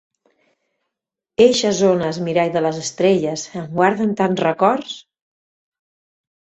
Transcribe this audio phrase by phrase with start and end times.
[1.45, 5.01] Eixes ones, mirall de les estrelles, em guarden tants records!